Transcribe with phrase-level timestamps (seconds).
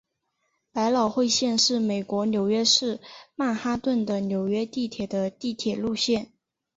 [0.73, 2.99] 百老汇线是美国纽约市
[3.35, 6.31] 曼哈顿的纽约地铁的地铁路线。